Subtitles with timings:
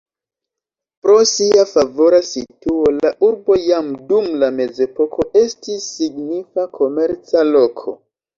[1.01, 7.97] Pro sia favora situo la urbo jam dum la mezepoko estis signifa komerca loko.